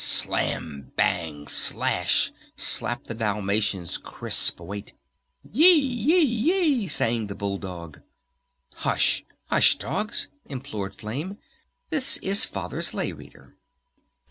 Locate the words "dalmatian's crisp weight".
3.13-4.93